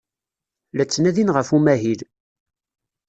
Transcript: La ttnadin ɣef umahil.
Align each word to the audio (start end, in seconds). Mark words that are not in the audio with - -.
La 0.75 0.85
ttnadin 0.85 1.33
ɣef 1.35 1.49
umahil. 1.55 2.01